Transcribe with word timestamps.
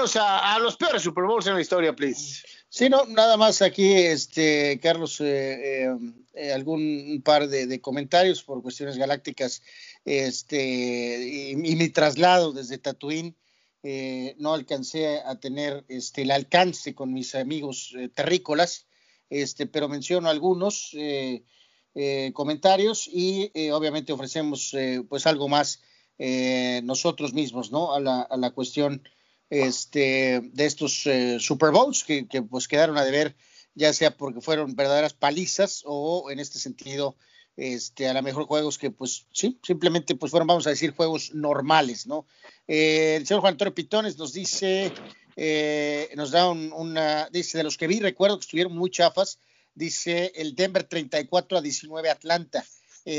vámonos 0.00 0.16
a, 0.16 0.58
los 0.60 0.76
peores 0.78 1.02
Super 1.02 1.24
Bowls 1.24 1.46
en 1.46 1.54
la 1.54 1.60
historia, 1.60 1.94
please. 1.94 2.42
Sí, 2.70 2.88
no, 2.88 3.04
nada 3.04 3.36
más 3.36 3.60
aquí, 3.60 3.92
este, 3.92 4.80
Carlos, 4.80 5.20
eh, 5.20 5.84
eh, 5.84 5.98
eh, 6.32 6.52
algún 6.52 7.20
par 7.22 7.48
de, 7.48 7.80
comentarios 7.82 8.42
por 8.42 8.62
cuestiones 8.62 8.96
galácticas, 8.96 9.62
este, 10.06 11.50
y, 11.52 11.56
mi 11.56 11.88
traslado 11.90 12.52
desde 12.52 12.78
Tatooine, 12.78 13.36
no 14.38 14.54
alcancé 14.54 15.18
a 15.18 15.38
tener 15.38 15.84
este, 15.88 16.22
el 16.22 16.30
alcance 16.30 16.94
con 16.94 17.12
mis 17.12 17.34
amigos 17.34 17.94
terrícolas, 18.14 18.86
este, 19.28 19.66
pero 19.66 19.88
menciono 19.88 20.30
algunos 20.30 20.96
comentarios 22.32 23.06
y 23.06 23.50
obviamente 23.70 24.12
ofrecemos 24.12 24.74
pues 25.08 25.26
algo 25.26 25.48
más 25.48 25.82
nosotros 26.18 27.32
mismos, 27.32 27.70
¿no? 27.70 27.94
A 27.94 28.00
la, 28.00 28.20
a 28.20 28.36
la 28.36 28.50
cuestión 28.50 29.02
este, 29.50 30.40
de 30.52 30.64
estos 30.64 31.04
eh, 31.06 31.38
Super 31.40 31.72
Bowls 31.72 32.04
que, 32.04 32.24
pues 32.48 32.68
quedaron 32.68 32.96
a 32.96 33.04
deber, 33.04 33.36
ya 33.74 33.92
sea 33.92 34.16
porque 34.16 34.40
fueron 34.40 34.76
verdaderas 34.76 35.12
palizas 35.12 35.82
o 35.84 36.30
en 36.30 36.38
este 36.38 36.60
sentido, 36.60 37.16
este, 37.56 38.08
a 38.08 38.14
lo 38.14 38.22
mejor 38.22 38.44
juegos 38.44 38.78
que 38.78 38.92
pues 38.92 39.26
sí, 39.32 39.58
simplemente 39.62 40.14
pues 40.14 40.30
fueron, 40.30 40.46
vamos 40.46 40.66
a 40.68 40.70
decir, 40.70 40.94
juegos 40.94 41.34
normales, 41.34 42.06
¿no? 42.06 42.26
Eh, 42.68 43.16
el 43.16 43.26
señor 43.26 43.40
Juan 43.40 43.54
Antonio 43.54 43.74
Pitones 43.74 44.16
nos 44.16 44.32
dice, 44.32 44.92
eh, 45.36 46.10
nos 46.14 46.30
da 46.30 46.48
una, 46.48 47.28
dice, 47.30 47.58
de 47.58 47.64
los 47.64 47.76
que 47.76 47.88
vi, 47.88 47.98
recuerdo 47.98 48.38
que 48.38 48.44
estuvieron 48.44 48.76
muy 48.76 48.90
chafas, 48.90 49.40
dice 49.74 50.32
el 50.36 50.54
Denver 50.54 50.84
34 50.84 51.58
a 51.58 51.60
19 51.60 52.08
Atlanta. 52.08 52.64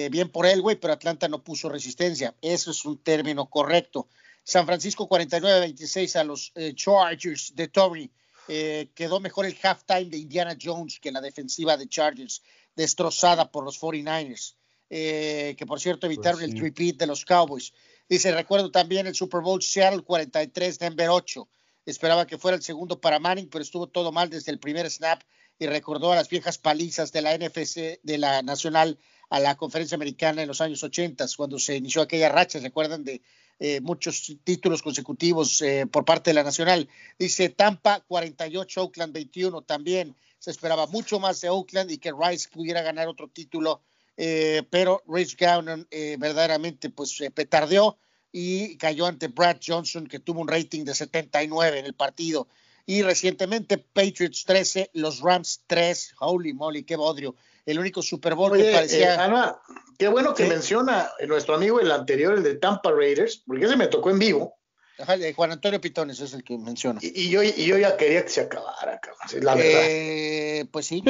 bien 0.10 0.30
por 0.30 0.46
él, 0.46 0.62
güey, 0.62 0.78
pero 0.78 0.94
Atlanta 0.94 1.28
no 1.28 1.44
puso 1.44 1.68
resistencia. 1.68 2.36
Eso 2.42 2.72
es 2.72 2.86
un 2.86 2.98
término 2.98 3.50
correcto. 3.50 4.08
San 4.44 4.66
Francisco 4.66 5.08
49-26 5.08 6.16
a 6.20 6.24
los 6.24 6.52
eh, 6.56 6.74
Chargers 6.76 7.56
de 7.56 7.68
Tory. 7.68 8.12
Eh, 8.48 8.90
quedó 8.96 9.20
mejor 9.20 9.46
el 9.46 9.58
halftime 9.62 10.06
de 10.06 10.18
Indiana 10.18 10.58
Jones 10.62 11.00
que 11.00 11.12
la 11.12 11.22
defensiva 11.22 11.78
de 11.78 11.88
Chargers, 11.88 12.42
destrozada 12.76 13.52
por 13.52 13.64
los 13.64 13.80
49ers, 13.80 14.56
eh, 14.90 15.56
que 15.58 15.66
por 15.66 15.80
cierto 15.80 16.08
evitaron 16.08 16.40
pues 16.40 16.52
el 16.52 16.60
repeat 16.60 16.96
de 16.98 17.08
los 17.08 17.24
Cowboys. 17.24 17.72
Dice, 18.10 18.32
recuerdo 18.34 18.72
también 18.72 19.08
el 19.08 19.16
Super 19.16 19.42
Bowl 19.42 19.62
Seattle 19.62 20.04
43, 20.04 20.80
Denver 20.80 21.10
8. 21.10 21.48
Esperaba 21.86 22.28
que 22.28 22.38
fuera 22.38 22.58
el 22.58 22.64
segundo 22.64 23.00
para 23.00 23.20
Manning, 23.20 23.50
pero 23.50 23.64
estuvo 23.64 23.88
todo 23.88 24.12
mal 24.12 24.30
desde 24.30 24.52
el 24.52 24.60
primer 24.60 24.90
snap 24.90 25.22
y 25.58 25.68
recordó 25.68 26.12
a 26.12 26.16
las 26.16 26.28
viejas 26.28 26.58
palizas 26.58 27.12
de 27.12 27.22
la 27.22 27.38
NFC, 27.38 28.02
de 28.04 28.18
la 28.18 28.42
Nacional, 28.42 29.00
a 29.30 29.40
la 29.40 29.56
Conferencia 29.56 29.96
Americana 29.96 30.42
en 30.42 30.48
los 30.48 30.60
años 30.60 30.84
80, 30.84 31.26
cuando 31.38 31.58
se 31.58 31.78
inició 31.78 32.02
aquella 32.02 32.30
racha, 32.30 32.60
¿se 32.60 32.68
acuerdan 32.68 33.04
de 33.04 33.22
eh, 33.64 33.80
muchos 33.80 34.36
títulos 34.44 34.82
consecutivos 34.82 35.62
eh, 35.62 35.86
por 35.86 36.04
parte 36.04 36.32
de 36.32 36.34
la 36.34 36.42
Nacional. 36.42 36.90
Dice 37.20 37.50
Tampa 37.50 38.00
48, 38.00 38.82
Oakland 38.82 39.14
21 39.14 39.62
también. 39.62 40.16
Se 40.40 40.50
esperaba 40.50 40.88
mucho 40.88 41.20
más 41.20 41.42
de 41.42 41.50
Oakland 41.50 41.92
y 41.92 42.00
que 42.00 42.12
Rice 42.12 42.50
pudiera 42.52 42.82
ganar 42.82 43.08
otro 43.08 43.28
título, 43.28 43.84
eh, 44.18 44.64
pero 44.72 45.04
Rich 45.08 45.38
Gownon 45.38 45.88
verdaderamente 46.18 46.90
pues 46.90 47.16
se 47.16 47.30
petardeó 47.30 48.00
y 48.32 48.78
cayó 48.78 49.06
ante 49.06 49.28
Brad 49.28 49.58
Johnson 49.64 50.08
que 50.08 50.18
tuvo 50.18 50.42
un 50.42 50.48
rating 50.48 50.84
de 50.84 50.96
79 50.96 51.78
en 51.78 51.86
el 51.86 51.94
partido. 51.94 52.48
Y 52.88 53.04
recientemente 53.04 53.78
Patriots 53.78 54.44
13, 54.44 54.90
los 54.94 55.20
Rams 55.20 55.62
3, 55.68 56.16
holy 56.20 56.54
moly, 56.54 56.82
qué 56.82 56.96
bodrio 56.96 57.36
el 57.66 57.80
único 57.80 58.02
Super 58.02 58.36
Bowl 58.36 58.58
que 58.58 58.72
parecía. 58.72 59.16
Eh, 59.16 59.18
Ana, 59.18 59.60
qué 60.02 60.08
bueno 60.08 60.34
que 60.34 60.48
menciona 60.48 61.12
nuestro 61.28 61.54
amigo 61.54 61.80
el 61.80 61.92
anterior, 61.92 62.34
el 62.34 62.42
de 62.42 62.56
Tampa 62.56 62.90
Raiders, 62.92 63.44
porque 63.46 63.66
ese 63.66 63.76
me 63.76 63.86
tocó 63.86 64.10
en 64.10 64.18
vivo. 64.18 64.58
Ajá, 64.98 65.14
Juan 65.36 65.52
Antonio 65.52 65.80
Pitones 65.80 66.20
es 66.20 66.34
el 66.34 66.44
que 66.44 66.58
menciona. 66.58 67.00
Y, 67.04 67.30
yo, 67.30 67.44
y 67.44 67.68
yo 67.68 67.78
ya 67.78 67.96
quería 67.98 68.24
que 68.24 68.30
se 68.30 68.42
acabara, 68.42 69.00
cabrón, 69.00 69.46
la 69.46 69.54
verdad. 69.54 69.82
Eh, 69.86 70.66
pues 70.72 70.88
sí, 70.88 71.04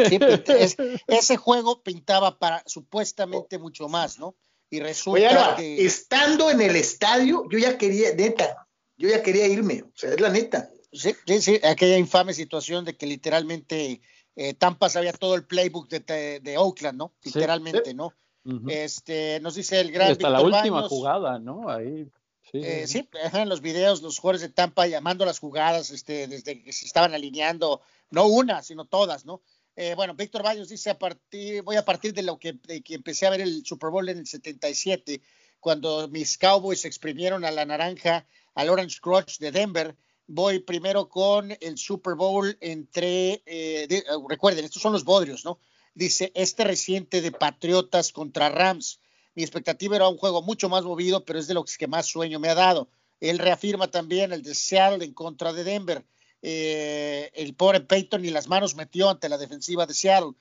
ese 1.07 1.37
juego 1.37 1.81
pintaba 1.81 2.37
para 2.37 2.63
supuestamente 2.65 3.57
mucho 3.57 3.87
más, 3.87 4.19
¿no? 4.19 4.35
Y 4.69 4.81
resulta 4.81 5.55
que. 5.55 5.85
Estando 5.85 6.51
en 6.51 6.59
el 6.59 6.75
estadio, 6.75 7.45
yo 7.49 7.59
ya 7.59 7.77
quería, 7.77 8.13
neta, 8.13 8.67
yo 8.97 9.07
ya 9.07 9.23
quería 9.23 9.47
irme, 9.47 9.83
o 9.83 9.91
sea, 9.95 10.09
es 10.09 10.19
la 10.19 10.29
neta. 10.29 10.69
Sí, 10.91 11.15
sí, 11.25 11.41
sí, 11.41 11.61
aquella 11.63 11.97
infame 11.97 12.33
situación 12.33 12.83
de 12.83 12.97
que 12.97 13.05
literalmente 13.05 14.01
eh, 14.35 14.53
Tampa 14.53 14.89
sabía 14.89 15.13
todo 15.13 15.35
el 15.35 15.45
playbook 15.45 15.87
de, 15.87 16.55
Oakland, 16.57 16.97
¿no? 16.97 17.15
Literalmente, 17.23 17.93
¿no? 17.93 18.13
Este, 18.67 19.39
nos 19.41 19.55
dice 19.55 19.79
el 19.79 19.91
gran. 19.91 20.11
hasta 20.11 20.29
la 20.29 20.41
última 20.41 20.87
jugada, 20.87 21.39
¿no? 21.39 21.69
Ahí. 21.69 22.07
Sí, 22.51 22.57
eh, 22.57 22.87
sí, 22.87 23.07
en 23.33 23.49
los 23.49 23.61
videos, 23.61 24.01
los 24.01 24.17
jugadores 24.17 24.41
de 24.41 24.49
Tampa 24.49 24.87
llamando 24.87 25.25
las 25.25 25.39
jugadas, 25.39 25.91
este, 25.91 26.27
desde 26.27 26.61
que 26.63 26.73
se 26.73 26.85
estaban 26.85 27.13
alineando, 27.13 27.81
no 28.09 28.25
una, 28.25 28.63
sino 28.63 28.85
todas, 28.85 29.25
¿no? 29.25 29.41
Eh, 29.75 29.95
bueno, 29.95 30.15
Víctor 30.15 30.43
Baños 30.43 30.67
dice, 30.67 30.89
a 30.89 30.99
partir, 30.99 31.61
voy 31.61 31.77
a 31.77 31.85
partir 31.85 32.13
de 32.13 32.23
lo 32.23 32.37
que, 32.37 32.53
de 32.53 32.81
que 32.81 32.95
empecé 32.95 33.25
a 33.25 33.29
ver 33.29 33.41
el 33.41 33.65
Super 33.65 33.89
Bowl 33.89 34.09
en 34.09 34.17
el 34.17 34.27
77, 34.27 35.21
cuando 35.59 36.07
mis 36.09 36.37
Cowboys 36.37 36.83
exprimieron 36.83 37.45
a 37.45 37.51
la 37.51 37.65
naranja 37.65 38.25
al 38.55 38.69
Orange 38.69 38.99
Crush 38.99 39.37
de 39.37 39.51
Denver, 39.51 39.95
voy 40.27 40.59
primero 40.59 41.07
con 41.07 41.55
el 41.59 41.77
Super 41.77 42.15
Bowl 42.15 42.57
entre, 42.59 43.43
eh, 43.45 43.87
eh, 43.89 44.03
recuerden, 44.27 44.65
estos 44.65 44.81
son 44.81 44.93
los 44.93 45.05
bodrios, 45.05 45.45
¿no? 45.45 45.59
Dice, 45.93 46.31
este 46.35 46.63
reciente 46.63 47.21
de 47.21 47.31
Patriotas 47.31 48.11
contra 48.11 48.49
Rams. 48.49 48.99
Mi 49.35 49.43
expectativa 49.43 49.95
era 49.95 50.07
un 50.07 50.17
juego 50.17 50.41
mucho 50.41 50.69
más 50.69 50.83
movido, 50.83 51.25
pero 51.25 51.39
es 51.39 51.47
de 51.47 51.53
lo 51.53 51.63
que 51.63 51.87
más 51.87 52.05
sueño 52.05 52.39
me 52.39 52.49
ha 52.49 52.55
dado. 52.55 52.89
Él 53.19 53.39
reafirma 53.39 53.89
también 53.89 54.31
el 54.31 54.41
de 54.41 54.55
Seattle 54.55 55.05
en 55.05 55.13
contra 55.13 55.53
de 55.53 55.63
Denver. 55.63 56.03
Eh, 56.41 57.31
el 57.35 57.53
pobre 57.53 57.81
Peyton 57.81 58.21
ni 58.21 58.29
las 58.29 58.47
manos 58.47 58.75
metió 58.75 59.09
ante 59.09 59.29
la 59.29 59.37
defensiva 59.37 59.85
de 59.85 59.93
Seattle. 59.93 60.33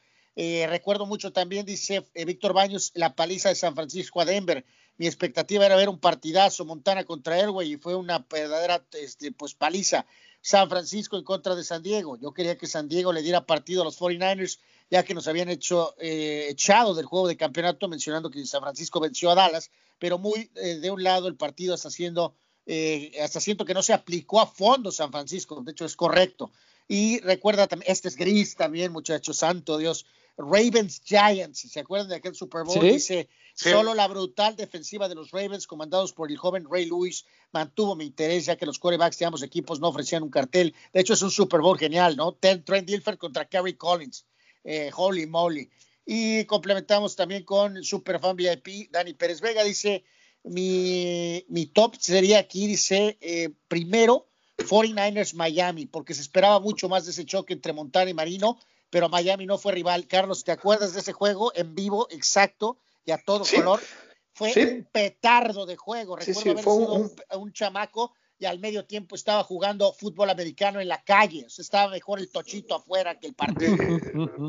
recuerdo 0.69 1.07
mucho 1.07 1.33
también, 1.33 1.67
dice 1.67 2.05
Víctor 2.15 2.55
Baños, 2.55 2.93
la 2.95 3.15
paliza 3.15 3.51
de 3.51 3.55
San 3.55 3.75
Francisco 3.75 4.21
a 4.21 4.25
Denver 4.25 4.65
mi 5.01 5.07
expectativa 5.07 5.65
era 5.65 5.77
ver 5.77 5.89
un 5.89 5.99
partidazo 5.99 6.67
Montana 6.67 7.05
contra 7.05 7.37
Airway 7.37 7.73
y 7.73 7.77
fue 7.79 7.95
una 7.95 8.27
verdadera 8.31 8.85
este, 8.93 9.33
pues 9.33 9.55
paliza. 9.55 10.05
San 10.43 10.69
Francisco 10.69 11.17
en 11.17 11.25
contra 11.25 11.55
de 11.55 11.65
San 11.65 11.83
Diego. 11.83 12.19
Yo 12.19 12.35
quería 12.35 12.59
que 12.59 12.67
San 12.67 12.87
Diego 12.87 13.11
le 13.11 13.23
diera 13.23 13.47
partido 13.47 13.81
a 13.81 13.87
los 13.87 13.99
49ers, 13.99 14.59
ya 14.91 15.05
que 15.05 15.15
nos 15.15 15.29
habían 15.29 15.49
hecho 15.49 15.95
eh, 15.99 16.49
echado 16.51 16.95
del 16.95 17.07
juego 17.07 17.29
de 17.29 17.37
campeonato, 17.37 17.89
mencionando 17.89 18.31
que 18.31 18.45
San 18.45 18.61
Francisco 18.61 19.01
venció 19.01 19.31
a 19.31 19.37
Dallas, 19.37 19.71
pero 19.99 20.19
muy 20.19 20.51
eh, 20.57 20.77
de 20.77 20.91
un 20.91 21.03
lado 21.03 21.29
el 21.29 21.37
partido 21.37 21.75
hasta 21.75 21.89
haciendo, 21.89 22.35
eh, 22.67 23.13
hasta 23.23 23.41
siento 23.41 23.65
que 23.65 23.75
no 23.75 23.83
se 23.83 23.93
aplicó 23.93 24.41
a 24.41 24.47
fondo 24.47 24.91
San 24.91 25.13
Francisco, 25.13 25.63
de 25.63 25.73
hecho 25.73 25.85
es 25.85 25.95
correcto. 25.95 26.51
Y 26.89 27.21
recuerda 27.21 27.69
también, 27.69 27.93
este 27.93 28.09
es 28.09 28.17
gris 28.17 28.57
también, 28.57 28.91
muchachos, 28.91 29.37
santo 29.37 29.79
Dios. 29.79 30.07
Ravens 30.37 31.03
Giants, 31.05 31.71
¿se 31.71 31.81
acuerdan 31.81 32.09
de 32.09 32.17
aquel 32.17 32.35
Super 32.35 32.65
Bowl? 32.65 32.81
Dice, 32.81 33.29
solo 33.55 33.95
la 33.95 34.09
brutal 34.09 34.57
defensiva 34.57 35.09
de 35.09 35.15
los 35.15 35.31
Ravens, 35.31 35.67
comandados 35.67 36.13
por 36.13 36.31
el 36.31 36.39
joven 36.39 36.67
Ray 36.69 36.87
Lewis, 36.87 37.27
mantuvo 37.53 37.95
mi 37.95 38.07
interés, 38.07 38.47
ya 38.47 38.57
que 38.57 38.67
los 38.67 38.79
quarterbacks 38.79 39.19
de 39.19 39.27
ambos 39.27 39.43
equipos 39.43 39.81
no 39.81 39.89
ofrecían 39.89 40.23
un 40.23 40.31
cartel. 40.31 40.75
De 40.93 41.01
hecho, 41.01 41.13
es 41.13 41.23
un 41.23 41.31
Super 41.31 41.61
Bowl 41.61 41.79
genial, 41.79 42.17
¿no? 42.17 42.33
Trent 42.33 42.67
Dilfer 42.87 43.19
contra 43.19 43.45
Kerry 43.45 43.75
Collins. 43.75 44.25
Eh, 44.65 44.91
holy 44.95 45.27
moly. 45.27 45.71
Y 46.05 46.45
complementamos 46.45 47.17
también 47.17 47.45
con 47.45 47.83
Superfan 47.85 48.37
VIP, 48.37 48.91
Dani 48.91 49.15
Pérez 49.15 49.41
Vega, 49.41 49.63
dice, 49.63 50.05
mi, 50.43 51.45
mi 51.49 51.67
top 51.67 51.97
sería 51.99 52.39
aquí, 52.39 52.67
dice, 52.67 53.19
eh, 53.21 53.51
primero, 53.69 54.27
49ers 54.59 55.35
Miami, 55.35 55.87
porque 55.87 56.15
se 56.15 56.23
esperaba 56.23 56.61
mucho 56.61 56.89
más 56.89 57.05
de 57.05 57.13
ese 57.13 57.25
choque 57.25 57.53
entre 57.53 57.73
Montana 57.73 58.11
y 58.11 58.15
Marino, 58.15 58.59
pero 58.91 59.09
Miami 59.09 59.47
no 59.47 59.59
fue 59.59 59.73
rival. 59.73 60.07
Carlos, 60.07 60.45
¿te 60.45 60.53
acuerdas 60.53 60.95
de 60.95 61.01
ese 61.01 61.13
juego 61.13 61.53
en 61.55 61.75
vivo 61.75 62.09
exacto 62.11 62.79
y 63.05 63.13
a 63.13 63.19
todo 63.19 63.45
color? 63.45 63.81
Fue 64.33 64.53
un 64.57 64.89
petardo 64.91 65.67
de 65.67 65.77
juego. 65.77 66.17
Recuerdo 66.17 66.51
haber 66.51 66.65
sido 66.65 67.11
un, 67.39 67.53
chamaco 67.53 68.15
y 68.41 68.47
al 68.47 68.59
medio 68.59 68.87
tiempo 68.87 69.15
estaba 69.15 69.45
jugando 69.45 69.93
fútbol 69.93 70.31
americano 70.31 70.81
en 70.81 70.89
la 70.89 71.05
calle. 71.05 71.45
O 71.45 71.51
sea, 71.51 71.63
estaba 71.63 71.91
mejor 71.91 72.21
el 72.21 72.31
tochito 72.31 72.75
afuera 72.75 73.21
que 73.21 73.27
el 73.27 73.35
partido. 73.35 73.77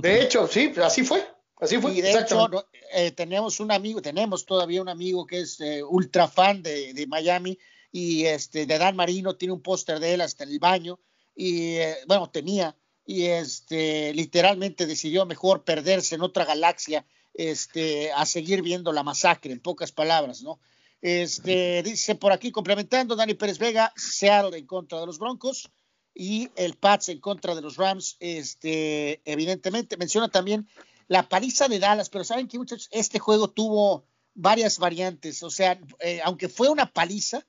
De 0.01 0.21
hecho, 0.21 0.47
sí, 0.47 0.71
así 0.81 1.03
fue. 1.03 1.27
Así 1.59 1.77
fue. 1.77 1.93
Y 1.93 2.01
de 2.01 2.13
hecho, 2.13 2.49
eh, 2.93 3.11
tenemos 3.11 3.59
un 3.59 3.69
amigo, 3.69 4.01
tenemos 4.01 4.45
todavía 4.45 4.81
un 4.81 4.87
amigo 4.87 5.27
que 5.27 5.41
es 5.41 5.59
eh, 5.59 5.83
ultra 5.83 6.29
fan 6.29 6.63
de, 6.63 7.05
Miami 7.05 7.59
y 7.91 8.23
este 8.23 8.65
de 8.65 8.77
Dan 8.77 8.95
Marino, 8.95 9.35
tiene 9.35 9.53
un 9.53 9.61
póster 9.61 9.99
de 9.99 10.13
él 10.13 10.21
hasta 10.21 10.45
en 10.45 10.51
el 10.51 10.59
baño. 10.59 10.97
Y 11.35 11.75
eh, 11.75 11.97
bueno, 12.07 12.29
tenía 12.29 12.73
y 13.05 13.25
este 13.25 14.13
literalmente 14.13 14.85
decidió 14.85 15.25
mejor 15.25 15.65
perderse 15.65 16.15
en 16.15 16.21
otra 16.21 16.45
galaxia 16.45 17.05
este 17.33 18.13
a 18.13 18.25
seguir 18.25 18.61
viendo 18.61 18.93
la 18.93 19.03
masacre 19.03 19.51
en 19.51 19.59
pocas 19.59 19.91
palabras 19.91 20.43
no 20.43 20.59
este 21.01 21.81
dice 21.83 22.15
por 22.15 22.31
aquí 22.31 22.51
complementando 22.51 23.15
Dani 23.15 23.33
Pérez 23.33 23.57
Vega 23.57 23.91
Seattle 23.95 24.57
en 24.57 24.67
contra 24.67 24.99
de 24.99 25.07
los 25.07 25.17
Broncos 25.17 25.71
y 26.13 26.49
el 26.55 26.75
Pats 26.75 27.09
en 27.09 27.19
contra 27.19 27.55
de 27.55 27.61
los 27.61 27.77
Rams 27.77 28.17
este 28.19 29.21
evidentemente. 29.25 29.97
Menciona 29.97 30.29
también 30.29 30.67
la 31.07 31.27
paliza 31.27 31.67
de 31.67 31.79
Dallas 31.79 32.09
pero 32.09 32.23
saben 32.23 32.47
que 32.47 32.57
muchachos 32.57 32.87
este 32.91 33.19
juego 33.19 33.49
tuvo 33.49 34.05
varias 34.33 34.77
variantes. 34.77 35.41
O 35.43 35.49
sea 35.49 35.79
eh, 35.99 36.21
aunque 36.23 36.49
fue 36.49 36.69
una 36.69 36.91
paliza 36.91 37.45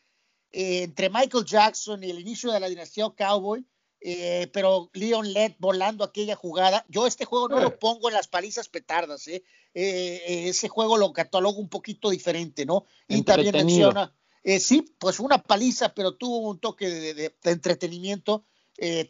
eh, 0.50 0.84
entre 0.84 1.10
Michael 1.10 1.44
Jackson 1.44 2.02
y 2.02 2.10
el 2.10 2.20
inicio 2.20 2.50
de 2.52 2.60
la 2.60 2.68
dinastía 2.68 3.10
Cowboy, 3.16 3.66
eh, 4.04 4.48
pero 4.52 4.90
Leon 4.92 5.32
Led 5.32 5.52
volando 5.58 6.04
aquella 6.04 6.36
jugada. 6.36 6.84
Yo 6.88 7.06
este 7.06 7.24
juego 7.24 7.48
no 7.48 7.60
lo 7.60 7.78
pongo 7.78 8.08
en 8.08 8.14
las 8.14 8.28
palizas 8.28 8.68
petardas, 8.68 9.28
¿eh? 9.28 9.44
ese 9.74 10.68
juego 10.68 10.98
lo 10.98 11.12
catalogo 11.12 11.58
un 11.58 11.68
poquito 11.68 12.10
diferente, 12.10 12.66
¿no? 12.66 12.84
Y 13.08 13.22
también 13.22 13.54
menciona, 13.54 14.14
sí, 14.60 14.94
pues 14.98 15.18
una 15.18 15.42
paliza, 15.42 15.94
pero 15.94 16.16
tuvo 16.16 16.50
un 16.50 16.58
toque 16.58 16.88
de, 16.88 17.34
entretenimiento, 17.44 18.44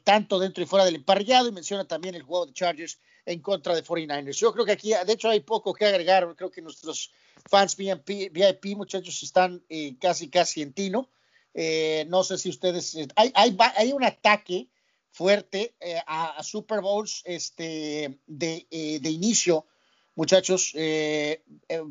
tanto 0.04 0.38
dentro 0.38 0.62
y 0.62 0.66
fuera 0.66 0.84
del 0.84 0.94
emparrillado, 0.94 1.48
y 1.48 1.52
menciona 1.52 1.84
también 1.88 2.14
el 2.14 2.22
juego 2.22 2.46
de 2.46 2.52
Chargers 2.52 3.00
en 3.26 3.40
contra 3.40 3.74
de 3.74 3.84
49ers. 3.84 4.38
Yo 4.38 4.52
creo 4.52 4.64
que 4.64 4.72
aquí, 4.72 4.92
de 5.06 5.12
hecho, 5.12 5.28
hay 5.28 5.40
poco 5.40 5.72
que 5.72 5.86
agregar. 5.86 6.34
Creo 6.36 6.50
que 6.50 6.62
nuestros 6.62 7.10
fans 7.48 7.76
VIP, 7.76 8.76
muchachos, 8.76 9.22
están 9.22 9.64
eh, 9.68 9.96
casi, 10.00 10.28
casi 10.28 10.62
en 10.62 10.72
tino. 10.72 11.08
Eh, 11.54 12.06
no 12.08 12.24
sé 12.24 12.38
si 12.38 12.48
ustedes. 12.48 12.94
Eh, 12.94 13.08
hay, 13.16 13.32
hay, 13.34 13.56
hay 13.76 13.92
un 13.92 14.04
ataque 14.04 14.68
fuerte 15.12 15.76
a, 16.06 16.42
Super 16.42 16.80
Bowls 16.80 17.22
este, 17.24 18.18
de, 18.26 18.66
de 18.70 19.10
inicio, 19.10 19.66
muchachos. 20.16 20.72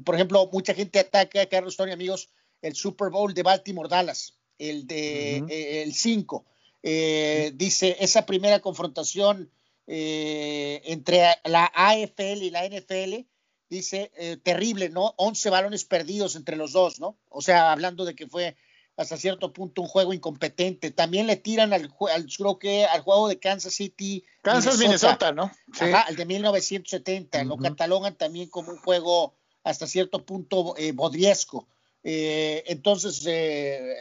por 0.03 0.15
ejemplo, 0.15 0.49
mucha 0.51 0.73
gente 0.73 0.99
ataca, 0.99 1.45
Carlos 1.45 1.77
Tony, 1.77 1.91
amigos, 1.91 2.29
el 2.61 2.75
Super 2.75 3.09
Bowl 3.09 3.33
de 3.33 3.43
Baltimore 3.43 3.87
Dallas, 3.87 4.37
el 4.57 4.85
de 4.85 5.83
el 5.83 5.93
5. 5.93 6.45
dice, 6.81 7.95
esa 7.99 8.25
primera 8.25 8.59
confrontación 8.59 9.49
eh, 9.93 10.81
entre 10.85 11.21
la 11.43 11.65
AFL 11.73 12.43
y 12.43 12.49
la 12.49 12.65
NFL, 12.65 13.25
dice, 13.69 14.11
eh, 14.15 14.37
terrible, 14.37 14.87
¿no? 14.87 15.13
11 15.17 15.49
balones 15.49 15.83
perdidos 15.83 16.37
entre 16.37 16.55
los 16.55 16.71
dos, 16.71 17.01
¿no? 17.01 17.17
O 17.27 17.41
sea, 17.41 17.73
hablando 17.73 18.05
de 18.05 18.15
que 18.15 18.27
fue 18.27 18.55
hasta 18.97 19.17
cierto 19.17 19.53
punto 19.53 19.81
un 19.81 19.87
juego 19.87 20.13
incompetente. 20.13 20.91
También 20.91 21.27
le 21.27 21.35
tiran 21.35 21.73
al, 21.73 21.93
al 22.13 22.25
creo 22.25 22.59
que 22.59 22.85
al 22.85 23.01
juego 23.01 23.27
de 23.27 23.39
Kansas 23.39 23.73
City. 23.73 24.23
Kansas, 24.41 24.77
Minnesota, 24.77 25.31
¿no? 25.31 25.51
Sí. 25.73 25.85
Ajá, 25.85 26.05
el 26.09 26.15
de 26.15 26.25
1970. 26.25 27.43
Lo 27.45 27.57
catalogan 27.57 28.15
también 28.15 28.49
como 28.49 28.71
un 28.71 28.77
juego 28.77 29.33
hasta 29.63 29.87
cierto 29.87 30.25
punto 30.25 30.75
eh, 30.77 30.91
bodriesco. 30.91 31.67
Eh, 32.03 32.63
entonces, 32.67 33.23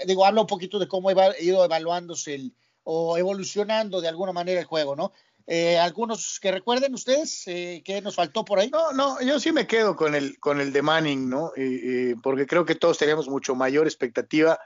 digo, 0.07 0.25
habla 0.25 0.41
un 0.41 0.47
poquito 0.47 0.79
de 0.79 0.89
cómo 0.89 1.11
ha 1.11 1.39
ido 1.39 1.65
evaluándose 1.65 2.35
el, 2.35 2.55
o 2.85 3.19
evolucionando 3.19 4.01
de 4.01 4.09
alguna 4.09 4.33
manera 4.33 4.61
el 4.61 4.67
juego, 4.67 4.97
¿no? 4.97 5.13
Eh, 5.47 5.79
algunos 5.79 6.39
que 6.41 6.53
recuerden 6.53 6.95
ustedes 6.95 7.43
eh, 7.47 7.83
que 7.85 8.01
nos 8.01 8.15
faltó 8.15 8.45
por 8.45 8.61
ahí. 8.61 8.71
No, 8.71 8.93
no, 8.93 9.21
yo 9.21 9.41
sí 9.41 9.51
me 9.51 9.67
quedo 9.67 9.97
con 9.97 10.15
el 10.15 10.39
con 10.39 10.61
el 10.61 10.73
de 10.73 10.81
Manning, 10.83 11.29
¿no? 11.29 11.51
Eh, 11.57 12.15
porque 12.23 12.47
creo 12.47 12.65
que 12.65 12.77
todos 12.77 12.99
teníamos 12.99 13.29
mucho 13.29 13.55
mayor 13.57 13.87
expectativa 13.87 14.61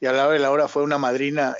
y 0.00 0.06
a 0.06 0.12
la 0.12 0.24
hora 0.24 0.34
de 0.34 0.40
la 0.40 0.50
hora 0.50 0.68
fue 0.68 0.82
una 0.82 0.98
madrina 0.98 1.56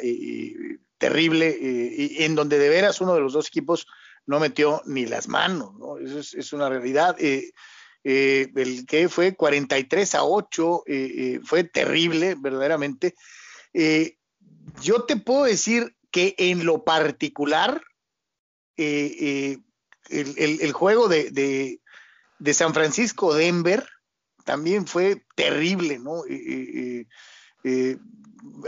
terrible 0.98 1.56
y 1.60 2.24
en 2.24 2.34
donde 2.34 2.58
de 2.58 2.68
veras 2.68 3.00
uno 3.00 3.14
de 3.14 3.20
los 3.20 3.32
dos 3.32 3.48
equipos 3.48 3.86
no 4.26 4.40
metió 4.40 4.82
ni 4.86 5.06
las 5.06 5.28
manos, 5.28 5.74
¿no? 5.74 5.98
Eso 5.98 6.18
es, 6.18 6.34
es 6.34 6.52
una 6.52 6.68
realidad. 6.68 7.16
el 7.20 8.86
que 8.86 9.08
fue 9.08 9.34
43 9.34 10.14
a 10.14 10.24
8 10.24 10.84
fue 11.44 11.64
terrible, 11.64 12.36
verdaderamente. 12.38 13.14
yo 14.82 15.04
te 15.04 15.16
puedo 15.16 15.44
decir 15.44 15.96
que 16.16 16.34
en 16.38 16.64
lo 16.64 16.82
particular, 16.82 17.82
eh, 18.78 19.58
eh, 20.08 20.58
el, 20.60 20.72
juego 20.72 21.08
de, 21.08 21.78
San 22.54 22.72
Francisco-Denver 22.72 23.86
también 24.46 24.86
fue 24.86 25.26
terrible, 25.34 25.98
¿no? 25.98 26.22
Eh, 27.66 27.98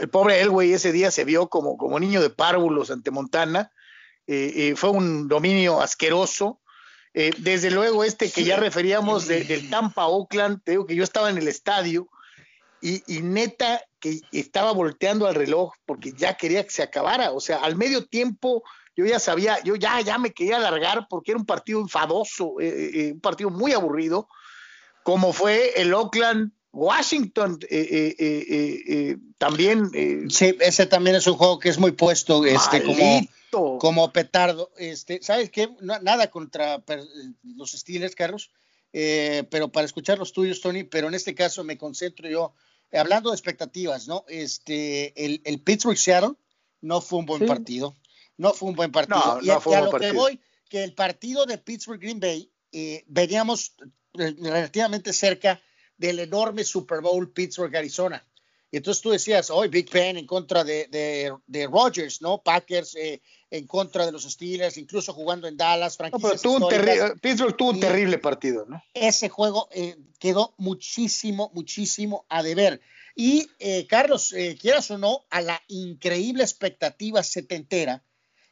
el 0.01 0.09
pobre 0.11 0.41
Elway 0.41 0.73
ese 0.73 0.93
día 0.93 1.11
se 1.11 1.25
vio 1.25 1.49
como, 1.49 1.77
como 1.77 2.01
niño 2.01 2.21
de 2.21 2.31
párvulos 2.31 2.91
ante 2.91 3.11
Montana. 3.11 3.71
fue 4.27 4.91
un 4.91 5.29
dominio 5.29 5.81
asqueroso. 5.81 6.61
desde 7.15 7.71
luego, 7.71 8.05
este 8.05 8.31
que 8.31 8.45
ya 8.45 8.57
referíamos 8.57 9.27
del 9.27 9.71
Tampa 9.71 10.07
Oakland, 10.07 10.63
te 10.63 10.73
digo 10.73 10.87
que 10.87 10.95
yo 10.95 11.05
estaba 11.05 11.31
en 11.31 11.39
el 11.39 11.49
estadio 11.49 12.09
y, 12.83 13.03
y, 13.07 13.23
neta 13.23 13.81
que 13.99 14.21
estaba 14.33 14.73
volteando 14.73 15.27
al 15.27 15.35
reloj 15.35 15.73
porque 15.87 16.13
ya 16.13 16.35
quería 16.35 16.65
que 16.65 16.71
se 16.71 16.83
acabara. 16.83 17.33
O 17.33 17.41
sea, 17.41 17.59
al 17.59 17.77
medio 17.77 18.07
tiempo 18.07 18.63
yo 18.99 19.07
ya 19.07 19.21
sabía, 19.21 19.63
yo 19.63 19.77
ya, 19.77 20.01
ya 20.01 20.19
me 20.19 20.33
quería 20.33 20.57
alargar 20.57 21.07
porque 21.09 21.31
era 21.31 21.39
un 21.39 21.47
partido 21.47 21.81
enfadoso, 21.81 22.59
eh, 22.59 22.67
eh, 22.67 22.91
eh, 22.95 23.13
un 23.13 23.21
partido 23.21 23.49
muy 23.49 23.73
aburrido, 23.73 24.29
como 25.05 25.33
fue 25.33 25.81
el 25.81 25.95
Oakland 25.95 26.51
Washington 26.73 27.59
también. 29.39 29.91
sí, 30.31 30.57
ese 30.61 30.87
también 30.87 31.17
es 31.17 31.27
un 31.27 31.35
juego 31.35 31.59
que 31.59 31.69
es 31.69 31.79
muy 31.79 31.93
puesto, 31.93 32.45
este, 32.45 32.83
como, 32.83 33.79
como 33.79 34.13
petardo. 34.13 34.71
Este, 34.77 35.21
¿Sabes 35.23 35.51
qué? 35.51 35.69
nada 35.81 36.31
contra 36.31 36.83
los 37.43 37.73
Steelers, 37.73 38.15
Carlos, 38.15 38.51
pero 38.93 39.73
para 39.73 39.87
escuchar 39.87 40.19
los 40.19 40.33
tuyos, 40.33 40.61
Tony, 40.61 40.85
pero 40.85 41.09
en 41.09 41.15
este 41.15 41.35
caso 41.35 41.65
me 41.65 41.79
concentro 41.79 42.29
yo, 42.29 42.53
hablando 42.93 43.31
de 43.31 43.37
expectativas, 43.37 44.07
¿no? 44.07 44.25
Este, 44.29 45.25
el, 45.25 45.41
el 45.45 45.61
Pittsburgh 45.61 45.99
Seattle 45.99 46.35
no 46.81 47.01
fue 47.01 47.19
un 47.19 47.27
buen 47.27 47.47
partido 47.47 47.97
no 48.39 48.55
fue 48.55 48.71
un 48.71 48.77
buen 48.77 48.91
partido. 48.91 49.41
y, 49.43 49.51
a, 49.51 49.81
lo 49.83 49.91
que 49.99 50.13
voy, 50.13 50.41
que 50.69 50.85
el 50.85 50.95
partido 50.95 51.45
de 51.45 51.59
Pittsburgh 51.59 52.01
Green 52.01 52.21
Bay, 52.21 52.51
eh, 52.73 53.05
veníamos 53.09 53.75
eh, 54.19 54.35
relativamente 54.39 55.13
cerca 55.13 55.61
del 55.99 56.21
enorme 56.21 56.65
Super 56.65 57.03
Bowl 57.03 57.31
Pittsburgh 57.31 57.77
Arizona. 57.77 58.25
Y 58.71 58.79
entonces 58.79 59.03
tú 59.03 59.11
decías, 59.11 59.51
hoy 59.51 59.69
Big 59.69 59.91
Ben 59.91 60.17
en 60.17 60.27
contra 60.27 60.65
de, 60.65 60.87
de, 60.89 61.35
de 61.47 61.67
Rodgers, 61.67 62.23
¿no? 62.23 62.43
Packers 62.43 62.95
eh, 62.97 63.21
en 63.51 63.67
contra 63.67 64.07
de 64.07 64.13
los 64.13 64.25
Steelers, 64.25 64.77
incluso 64.79 65.13
jugando 65.13 65.47
en 65.49 65.57
Dallas. 65.57 65.99
No, 66.01 66.19
pero 66.19 66.39
tuvo 66.39 66.69
Pittsburgh 67.21 67.57
tuvo 67.57 67.71
un 67.71 67.81
terrible 67.81 68.19
partido, 68.19 68.65
¿no? 68.67 68.83
Ese 68.95 69.29
juego 69.29 69.69
quedó 70.19 70.55
muchísimo, 70.59 71.51
muchísimo 71.55 72.27
a 72.29 72.43
deber. 72.43 72.81
Y 73.15 73.49
Carlos, 73.89 74.35
quieras 74.61 74.91
o 74.91 74.99
no, 74.99 75.25
a 75.31 75.41
la 75.41 75.61
increíble 75.69 76.43
expectativa 76.43 77.23
setentera, 77.23 78.05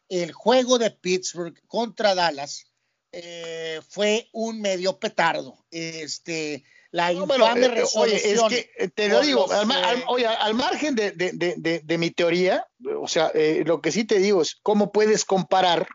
el 0.08 0.32
juego 0.32 0.78
de 0.78 0.90
Pittsburgh 0.90 1.60
contra 1.66 2.14
Dallas 2.14 2.66
eh, 3.12 3.80
fue 3.88 4.28
un 4.32 4.60
medio 4.60 4.98
petardo. 4.98 5.66
Este, 5.70 6.64
la 6.96 7.12
infame 7.12 7.68
resolución. 7.68 8.08
Eh, 8.08 8.10
oye, 8.14 8.32
es 8.32 8.42
que 8.42 8.84
eh, 8.84 8.88
te 8.88 9.08
lo 9.08 9.20
digo, 9.20 9.50
al, 9.52 10.04
oye, 10.08 10.26
al, 10.26 10.54
margen 10.54 10.94
de, 10.94 11.12
de, 11.12 11.80
de, 11.84 11.98
mi 11.98 12.10
teoría, 12.10 12.66
o 12.98 13.06
sea, 13.06 13.30
lo 13.64 13.80
que 13.80 13.92
sí 13.92 14.04
te 14.04 14.18
digo 14.18 14.40
es 14.40 14.56
cómo 14.62 14.92
puedes 14.92 15.24
comparar 15.24 15.86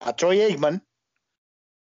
a 0.00 0.14
Troy 0.16 0.40
Aikman 0.40 0.84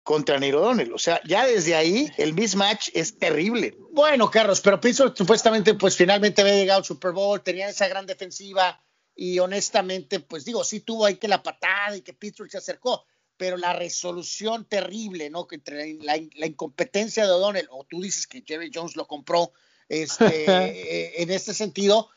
contra 0.04 0.38
Niro 0.38 0.60
Donnell. 0.60 0.92
O 0.92 0.98
sea, 0.98 1.20
ya 1.24 1.46
desde 1.46 1.74
ahí 1.74 2.12
el 2.18 2.34
mismatch 2.34 2.90
es 2.92 3.18
terrible. 3.18 3.76
Bueno, 3.90 4.30
Carlos, 4.30 4.60
pero 4.60 4.80
Pittsburgh 4.80 5.16
supuestamente, 5.16 5.74
pues 5.74 5.96
finalmente 5.96 6.42
había 6.42 6.54
llegado 6.54 6.78
al 6.78 6.84
Super 6.84 7.12
Bowl, 7.12 7.42
tenía 7.42 7.68
esa 7.68 7.88
gran 7.88 8.06
defensiva 8.06 8.80
y 9.16 9.38
honestamente, 9.38 10.20
pues 10.20 10.44
digo, 10.44 10.62
sí 10.62 10.80
tuvo 10.80 11.06
ahí 11.06 11.16
que 11.16 11.28
la 11.28 11.42
patada 11.42 11.96
y 11.96 12.02
que 12.02 12.12
Pittsburgh 12.12 12.50
se 12.50 12.58
acercó, 12.58 13.06
pero 13.36 13.56
la 13.56 13.72
resolución 13.72 14.64
terrible, 14.64 15.30
¿no? 15.30 15.46
Que 15.46 15.56
entre 15.56 15.94
la, 15.94 16.16
incompetencia 16.16 17.24
de 17.24 17.32
O'Donnell, 17.32 17.68
o 17.70 17.84
tú 17.84 18.00
dices 18.00 18.26
que 18.26 18.44
Jerry 18.46 18.70
Jones 18.72 18.96
lo 18.96 19.06
compró, 19.06 19.52
este, 19.88 20.24
eh, 20.48 21.22
en 21.22 21.30
este 21.30 21.54
sentido, 21.54 22.08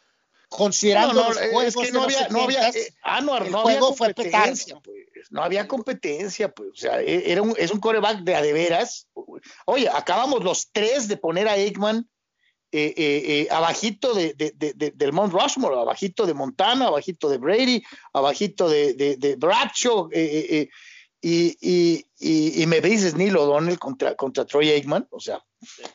considerando 0.50 1.14
no, 1.14 1.30
los 1.30 1.38
juegos 1.38 1.66
es 1.66 1.76
que 1.76 1.92
no 1.92 2.04
había, 2.04 2.28
no 2.30 2.44
había, 2.44 2.70
eh, 2.70 2.94
ah, 3.04 3.22
no, 3.22 3.38
el 3.38 3.52
juego 3.52 3.94
fue 3.94 4.14
competencia, 4.14 4.80
pues, 4.80 4.98
no 5.30 5.44
había 5.44 5.68
competencia, 5.68 6.50
pues, 6.50 6.70
o 6.72 6.76
sea, 6.76 7.02
e, 7.02 7.32
era 7.32 7.42
un, 7.42 7.54
es 7.58 7.72
un 7.72 7.80
coreback 7.80 8.20
de 8.20 8.36
a 8.36 8.42
de 8.42 8.54
veras. 8.54 9.08
Oye, 9.66 9.90
acabamos 9.90 10.44
los 10.44 10.72
tres 10.72 11.08
de 11.08 11.18
poner 11.18 11.48
a 11.48 11.54
Aikman 11.54 12.08
eh, 12.70 12.94
eh, 12.98 13.24
eh, 13.26 13.48
abajito 13.50 14.14
de, 14.14 14.34
del 14.34 15.14
Mount 15.14 15.32
Rushmore, 15.32 15.80
abajito 15.80 16.26
de 16.26 16.34
Montana, 16.34 16.88
abajito 16.88 17.30
de 17.30 17.38
Brady, 17.38 17.82
abajito 18.12 18.68
de, 18.68 18.94
de, 18.94 19.36
Bradshaw, 19.38 20.10
y, 21.22 22.06
y, 22.20 22.66
me 22.68 22.82
dices 22.82 23.16
Neil 23.16 23.38
O'Donnell 23.38 23.80
contra, 23.80 24.16
contra 24.16 24.46
Troy 24.46 24.70
Aikman, 24.70 25.08
o 25.12 25.20
sea. 25.20 25.44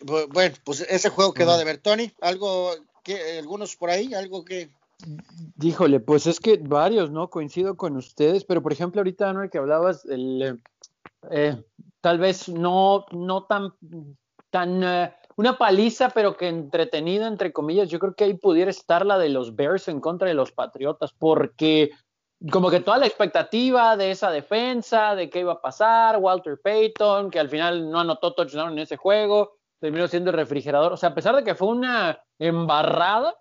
Bueno, 0.01 0.55
pues 0.65 0.81
ese 0.81 1.11
juego 1.11 1.33
quedó 1.33 1.57
de 1.57 1.65
ver, 1.65 1.79
Tony, 1.79 2.13
algo 2.21 2.73
que, 3.05 3.39
algunos 3.39 3.77
por 3.77 3.91
ahí, 3.91 4.15
algo 4.15 4.45
que... 4.45 4.71
Díjole, 5.57 6.01
pues 6.01 6.27
es 6.27 6.39
que 6.39 6.59
varios, 6.59 7.11
¿no? 7.11 7.31
Coincido 7.31 7.77
con 7.77 7.97
ustedes, 7.97 8.45
pero 8.45 8.63
por 8.63 8.73
ejemplo, 8.73 9.01
ahorita, 9.01 9.33
¿no? 9.33 9.49
Que 9.49 9.59
hablabas, 9.59 10.05
el, 10.05 10.61
tal 12.01 12.19
vez 12.19 12.49
no, 12.49 13.07
no 13.11 13.45
tan, 13.45 13.73
tan 14.51 15.13
una 15.37 15.59
paliza, 15.59 16.11
pero 16.11 16.37
que 16.37 16.49
entretenida, 16.49 17.27
entre 17.27 17.53
comillas. 17.53 17.89
Yo 17.89 17.99
creo 17.99 18.15
que 18.15 18.25
ahí 18.25 18.35
pudiera 18.35 18.71
estar 18.71 19.07
la 19.07 19.19
de 19.19 19.29
los 19.29 19.57
Bears 19.57 19.89
en 19.89 20.01
contra 20.01 20.29
de 20.29 20.35
los 20.35 20.53
Patriotas, 20.53 21.13
porque 21.13 21.91
como 22.51 22.71
que 22.71 22.81
toda 22.81 22.99
la 22.99 23.07
expectativa 23.07 23.97
de 23.97 24.11
esa 24.11 24.31
defensa, 24.31 25.15
de 25.15 25.31
qué 25.31 25.41
iba 25.41 25.53
a 25.53 25.61
pasar, 25.61 26.19
Walter 26.19 26.59
Payton, 26.63 27.31
que 27.31 27.39
al 27.39 27.49
final 27.49 27.91
no 27.91 28.01
anotó 28.01 28.35
touchdown 28.35 28.73
en 28.73 28.81
ese 28.81 28.97
juego, 28.97 29.59
terminó 29.79 30.09
siendo 30.09 30.31
el 30.31 30.37
refrigerador. 30.37 30.93
O 30.93 30.97
sea, 30.97 31.11
a 31.11 31.15
pesar 31.15 31.37
de 31.37 31.45
que 31.45 31.55
fue 31.55 31.69
una 31.69 32.23
embarrada, 32.39 33.35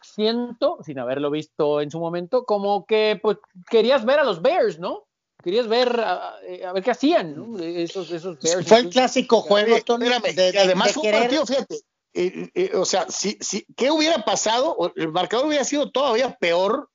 siento, 0.00 0.78
sin 0.84 0.98
haberlo 0.98 1.30
visto 1.30 1.80
en 1.80 1.90
su 1.90 2.00
momento, 2.00 2.44
como 2.44 2.86
que 2.86 3.18
pues 3.22 3.38
querías 3.70 4.04
ver 4.04 4.18
a 4.18 4.24
los 4.24 4.42
Bears, 4.42 4.78
¿no? 4.78 5.04
Querías 5.42 5.68
ver 5.68 6.00
a, 6.00 6.38
ver 6.72 6.82
qué 6.82 6.92
hacían, 6.92 7.36
¿no? 7.36 7.58
Esos, 7.58 8.10
esos 8.10 8.38
Bears. 8.40 8.66
Fue 8.66 8.78
el 8.78 8.90
clásico 8.90 9.40
juego, 9.40 9.76
Tony. 9.84 10.06
de, 10.06 10.58
además 10.58 10.92
fue 10.92 11.10
un 11.10 11.18
partido, 11.18 11.46
fíjate. 11.46 11.76
Eh, 12.14 12.50
eh, 12.54 12.72
o 12.74 12.84
sea, 12.84 13.08
si, 13.08 13.38
si, 13.40 13.64
¿qué 13.74 13.90
hubiera 13.90 14.24
pasado? 14.24 14.92
El 14.96 15.12
marcador 15.12 15.46
hubiera 15.46 15.64
sido 15.64 15.90
todavía 15.90 16.36
peor 16.38 16.90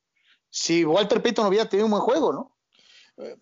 si 0.58 0.84
Walter 0.84 1.22
Payton 1.22 1.46
hubiera 1.46 1.70
tenido 1.70 1.86
un 1.86 1.92
buen 1.92 2.04
juego, 2.04 2.34
¿no? 2.34 2.52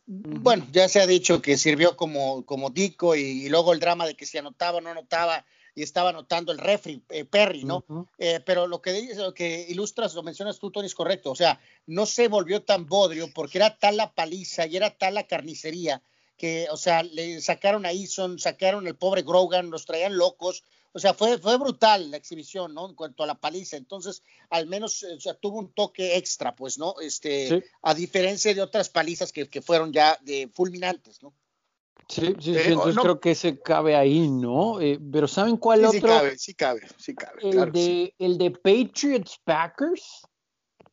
Bueno, 0.05 0.65
ya 0.72 0.88
se 0.88 1.01
ha 1.01 1.07
dicho 1.07 1.41
que 1.41 1.57
sirvió 1.57 1.98
como, 1.98 2.45
como 2.45 2.69
dico 2.69 3.15
y, 3.15 3.50
luego 3.50 3.74
el 3.74 3.79
drama 3.79 4.05
de 4.05 4.15
que 4.15 4.25
si 4.25 4.38
anotaba 4.38 4.77
o 4.77 4.81
no 4.81 4.89
anotaba 4.89 5.45
y 5.74 5.84
estaba 5.84 6.10
anotando 6.10 6.53
el 6.53 6.57
refri, 6.57 7.01
eh, 7.10 7.25
Perry, 7.25 7.65
¿no? 7.65 7.84
Eh, 8.17 8.39
pero 8.45 8.67
lo 8.67 8.81
que, 8.81 9.13
lo 9.15 9.34
que 9.34 9.65
ilustras, 9.67 10.13
lo 10.13 10.24
mencionas 10.24 10.60
tú, 10.60 10.72
Tony, 10.72 10.86
es 10.86 10.95
correcto. 10.95 11.31
O 11.31 11.36
sea, 11.36 11.60
no 11.88 12.05
se 12.05 12.29
volvió 12.29 12.63
tan 12.63 12.86
bodrio 12.86 13.29
porque 13.34 13.57
era 13.57 13.77
tal 13.77 13.98
la 13.98 14.13
paliza 14.13 14.65
y 14.65 14.77
era 14.77 14.91
tal 14.91 15.15
la 15.15 15.27
carnicería 15.27 16.01
que, 16.38 16.68
o 16.72 16.77
sea, 16.77 17.04
le 17.04 17.42
sacaron 17.42 17.86
a 17.86 17.92
Eason, 17.92 18.39
sacaron 18.39 18.88
al 18.88 18.96
pobre 18.96 19.22
Grogan, 19.22 19.70
los 19.70 19.86
traían 19.86 20.18
locos. 20.18 20.63
O 20.94 21.00
sea, 21.00 21.13
fue, 21.13 21.38
fue 21.38 21.58
brutal 21.58 22.12
la 22.12 22.18
exhibición, 22.18 22.74
¿no? 22.74 22.88
En 22.88 22.96
cuanto 22.96 23.24
a 23.24 23.27
la 23.27 23.36
paliza. 23.36 23.75
Entonces, 23.75 24.24
al 24.50 24.65
menos, 24.65 25.04
o 25.04 25.20
sea, 25.20 25.34
tuvo 25.34 25.60
un 25.60 25.74
toque 25.74 26.15
extra, 26.15 26.56
pues, 26.56 26.77
¿no? 26.77 26.96
Este, 27.01 27.65
a 27.82 27.94
diferencia 27.94 28.54
de 28.54 28.62
otras 28.62 28.89
palizas 28.89 29.34
que, 29.34 29.50
que 29.50 29.62
fueron 29.62 29.92
ya 29.92 30.18
de 30.22 30.50
fulminantes, 30.54 31.22
¿no? 31.22 31.34
Sí, 32.08 32.36
sí, 32.39 32.54
sí, 32.54 32.56
eh, 32.56 32.63
entonces 32.68 33.01
creo 33.01 33.20
que 33.20 33.32
ese 33.32 33.60
cabe 33.60 33.96
ahí, 33.96 34.30
¿no? 34.30 34.80
Eh, 34.80 35.00
pero 35.12 35.27
¿saben 35.27 35.58
cuál 35.58 35.86
otro? 35.86 36.00
Sí 36.00 36.01
cabe, 36.01 36.38
sí 36.38 36.54
cabe, 36.54 36.82
sí 36.98 37.15
cabe. 37.15 37.42
El, 37.42 37.72
de, 37.72 38.13
el 38.20 38.38
de 38.38 38.51
Patriots 38.51 39.39
Packers. 39.44 40.22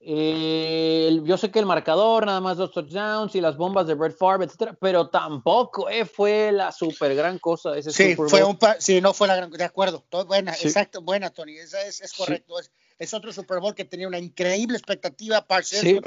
Eh, 0.04 1.20
yo 1.22 1.38
sé 1.38 1.52
que 1.52 1.60
el 1.60 1.66
marcador, 1.66 2.26
nada 2.26 2.40
más 2.40 2.56
dos 2.56 2.72
touchdowns 2.72 3.36
y 3.36 3.40
las 3.40 3.56
bombas 3.56 3.86
de 3.86 3.94
Brett 3.94 4.16
Favre, 4.16 4.46
etcétera, 4.46 4.76
pero 4.80 5.08
tampoco 5.08 5.86
fue 6.12 6.50
la 6.50 6.72
super 6.72 7.14
gran 7.14 7.38
cosa 7.38 7.76
ese 7.76 7.92
sí, 7.92 8.16
Fue 8.16 8.42
un 8.42 8.58
sí, 8.80 9.00
no 9.00 9.14
fue 9.14 9.28
la 9.28 9.36
gran 9.36 9.50
de 9.50 9.62
acuerdo. 9.62 10.04
Todo, 10.08 10.26
buena, 10.26 10.54
exacto, 10.54 11.02
buena, 11.02 11.30
Tony, 11.30 11.56
esa 11.56 11.80
es, 11.82 12.00
es 12.00 12.12
correcto. 12.14 12.56
Es, 12.98 13.14
otro 13.14 13.32
Super 13.32 13.60
Bowl 13.60 13.76
que 13.76 13.84
tenía 13.84 14.08
una 14.08 14.18
increíble 14.18 14.76
expectativa, 14.76 15.46
sí. 15.62 16.00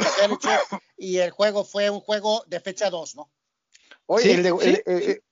y 0.97 1.17
el 1.17 1.31
juego 1.31 1.63
fue 1.63 1.89
un 1.89 2.01
juego 2.01 2.43
de 2.47 2.59
fecha 2.59 2.89
2, 2.89 3.15
¿no? 3.15 3.31
Oye, 4.07 4.33
el, 4.33 4.43
de, 4.43 4.49
el, 4.85 5.23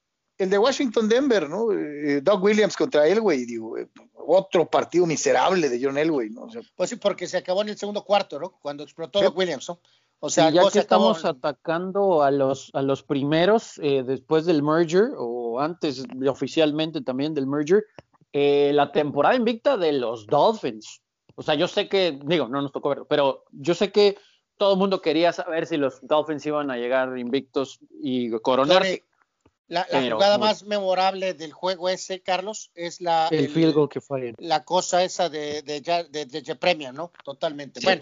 de, 0.50 0.58
Washington 0.58 1.10
Denver, 1.10 1.50
¿no? 1.50 1.72
Eh, 1.72 2.22
Doug 2.22 2.44
Williams 2.44 2.76
contra 2.76 3.08
Elway, 3.08 3.46
digo, 3.46 3.78
eh, 3.78 3.88
otro 4.14 4.70
partido 4.70 5.06
miserable 5.06 5.70
de 5.70 5.80
John 5.84 5.98
Elway, 5.98 6.30
¿no? 6.30 6.48
pues 6.76 6.90
sí, 6.90 6.96
porque 6.96 7.28
se 7.28 7.38
acabó 7.38 7.62
en 7.62 7.70
el 7.70 7.78
segundo 7.78 8.04
cuarto, 8.04 8.40
¿no? 8.40 8.52
Cuando 8.62 8.84
explotó 8.84 9.22
Doug 9.22 9.38
Williams, 9.38 9.68
¿no? 9.70 9.80
O 10.20 10.30
sea, 10.30 10.50
ya 10.50 10.64
que 10.72 10.80
estamos 10.80 11.26
atacando 11.26 12.24
a 12.24 12.32
los, 12.32 12.72
a 12.74 12.82
los 12.82 13.04
primeros 13.04 13.78
eh, 13.80 14.04
después 14.04 14.46
del 14.46 14.64
merger, 14.64 15.10
o 15.18 15.60
antes 15.60 16.06
oficialmente 16.30 17.02
también 17.02 17.34
del 17.34 17.46
merger, 17.46 17.84
la 18.32 18.92
temporada 18.92 19.36
invicta 19.36 19.78
de 19.78 19.92
los 19.92 20.26
Dolphins. 20.26 21.02
O 21.36 21.44
sea, 21.44 21.56
yo 21.56 21.68
sé 21.68 21.90
que, 21.90 22.20
digo, 22.26 22.48
no 22.48 22.62
nos 22.62 22.72
tocó 22.72 22.90
verlo, 22.90 23.06
pero 23.06 23.44
yo 23.52 23.74
sé 23.74 23.92
que 23.92 24.18
todo 24.58 24.74
el 24.74 24.80
mundo 24.80 25.02
quería 25.02 25.34
saber 25.34 25.66
si 25.66 25.78
los 25.78 26.00
Dolphins 26.02 26.46
iban 26.46 26.72
a 26.72 26.78
llegar 26.78 27.18
invictos 27.18 27.80
y 28.02 28.32
coronarse. 28.40 29.04
La, 29.68 29.88
jugada 29.90 30.38
más 30.38 30.64
memorable 30.64 31.34
del 31.34 31.54
juego 31.54 31.90
ese, 31.90 32.22
Carlos, 32.22 32.70
es 32.76 33.02
la 33.02 33.28
el, 33.32 33.50
field 33.50 33.74
goal 33.74 33.90
que 33.90 34.02
fue 34.02 34.34
la 34.38 34.64
cosa 34.66 35.04
esa 35.04 35.30
de 35.30 35.62
de, 35.62 35.82
de, 35.82 36.92
¿no? 36.94 37.12
Totalmente. 37.24 37.80
bueno, 37.82 38.02